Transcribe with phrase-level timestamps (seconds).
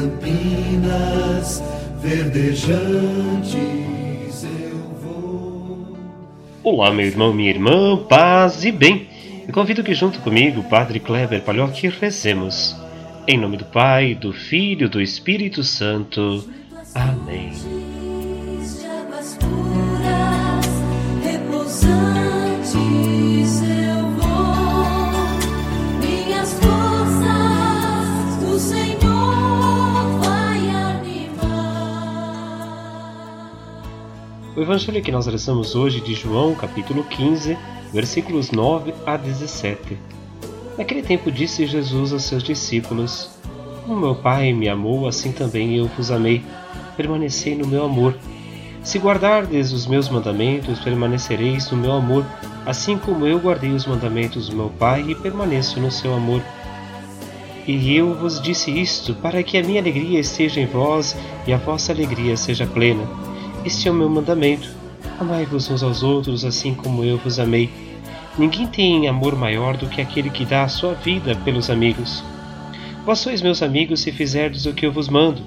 [0.00, 1.62] campinas
[2.00, 3.54] verdejantes
[4.44, 5.98] eu vou.
[6.62, 9.08] Olá, meu irmão, minha irmã, paz e bem.
[9.46, 12.74] Eu convido que junto comigo, Padre Kleber Palhoque, rezemos.
[13.28, 16.48] Em nome do Pai, do Filho do Espírito Santo.
[16.94, 17.89] Amém.
[34.60, 37.56] O evangelho que nós rezamos hoje de João, capítulo 15,
[37.94, 39.96] versículos 9 a 17.
[40.76, 43.30] Naquele tempo disse Jesus aos seus discípulos:
[43.86, 46.44] Como meu Pai me amou, assim também eu vos amei.
[46.94, 48.14] Permanecei no meu amor.
[48.82, 52.26] Se guardardes os meus mandamentos, permanecereis no meu amor,
[52.66, 56.42] assim como eu guardei os mandamentos do meu Pai e permaneço no seu amor.
[57.66, 61.16] E eu vos disse isto para que a minha alegria esteja em vós
[61.46, 63.29] e a vossa alegria seja plena.
[63.62, 64.70] Este é o meu mandamento:
[65.18, 67.68] amai-vos uns aos outros assim como eu vos amei.
[68.38, 72.24] Ninguém tem amor maior do que aquele que dá a sua vida pelos amigos.
[73.04, 75.42] Vós sois meus amigos se fizerdes o que eu vos mando.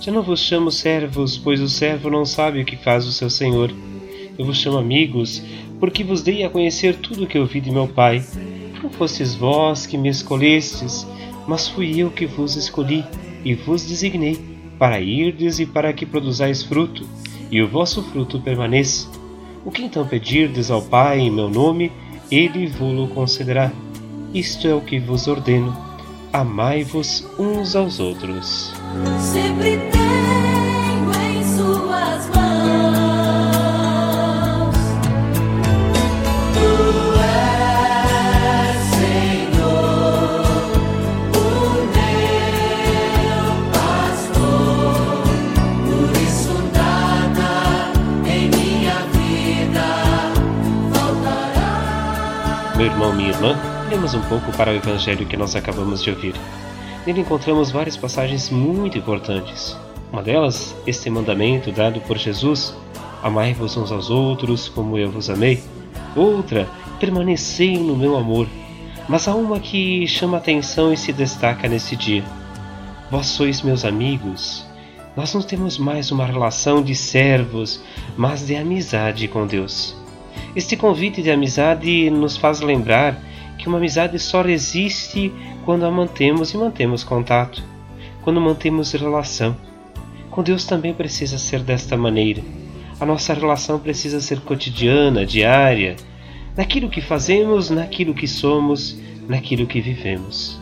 [0.00, 3.28] Já não vos chamo servos, pois o servo não sabe o que faz o seu
[3.28, 3.70] senhor.
[4.38, 5.42] Eu vos chamo amigos,
[5.78, 8.24] porque vos dei a conhecer tudo o que ouvi de meu Pai.
[8.82, 11.06] Não fostes vós que me escolhestes,
[11.46, 13.04] mas fui eu que vos escolhi
[13.44, 14.38] e vos designei
[14.78, 17.06] para irdes e para que produzais fruto
[17.50, 19.08] e o vosso fruto permaneça.
[19.64, 21.92] O que então pedirdes ao Pai em meu nome,
[22.30, 23.72] ele vô-lo concederá.
[24.32, 25.76] Isto é o que vos ordeno:
[26.32, 28.72] amai-vos uns aos outros.
[29.18, 30.17] Sempre tenho
[52.78, 53.58] Meu irmão, minha irmã,
[53.90, 56.32] lemos um pouco para o evangelho que nós acabamos de ouvir.
[57.04, 59.76] Nele encontramos várias passagens muito importantes.
[60.12, 62.72] Uma delas, este mandamento dado por Jesus:
[63.20, 65.60] Amai-vos uns aos outros como eu vos amei.
[66.14, 66.68] Outra,
[67.00, 68.46] permanecei no meu amor.
[69.08, 72.22] Mas há uma que chama atenção e se destaca nesse dia.
[73.10, 74.64] Vós sois meus amigos.
[75.16, 77.82] Nós não temos mais uma relação de servos,
[78.16, 79.96] mas de amizade com Deus.
[80.54, 83.20] Este convite de amizade nos faz lembrar
[83.58, 85.32] que uma amizade só resiste
[85.64, 87.62] quando a mantemos e mantemos contato,
[88.22, 89.56] quando mantemos relação.
[90.30, 92.42] Com Deus também precisa ser desta maneira.
[93.00, 95.96] A nossa relação precisa ser cotidiana, diária,
[96.56, 100.60] naquilo que fazemos, naquilo que somos, naquilo que vivemos.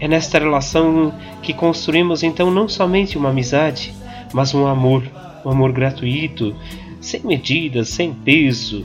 [0.00, 3.94] É nesta relação que construímos então não somente uma amizade,
[4.34, 5.04] mas um amor,
[5.44, 6.54] um amor gratuito,
[7.00, 8.84] sem medidas, sem peso,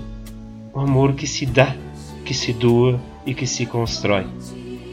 [0.78, 1.76] um amor que se dá,
[2.24, 4.28] que se doa e que se constrói.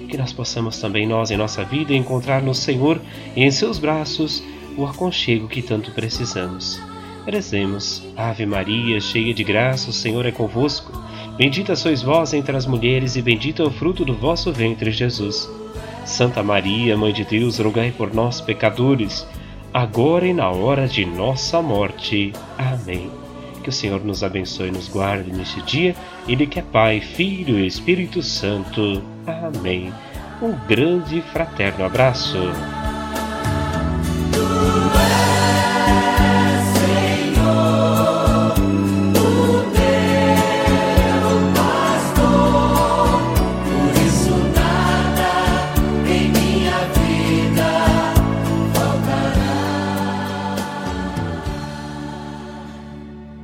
[0.08, 2.98] Que nós possamos também nós em nossa vida encontrar no Senhor
[3.36, 4.42] e em seus braços
[4.78, 6.80] o aconchego que tanto precisamos.
[7.26, 10.90] Rezemos, Ave Maria, cheia de graça, o Senhor é convosco.
[11.36, 15.50] Bendita sois vós entre as mulheres e bendito é o fruto do vosso ventre, Jesus.
[16.06, 19.26] Santa Maria, Mãe de Deus, rogai por nós, pecadores,
[19.72, 22.32] agora e na hora de nossa morte.
[22.56, 23.23] Amém.
[23.64, 25.97] Que o Senhor nos abençoe e nos guarde neste dia,
[26.28, 29.02] Ele que é Pai, Filho e Espírito Santo.
[29.26, 29.91] Amém.
[30.42, 32.36] Um grande e fraterno abraço.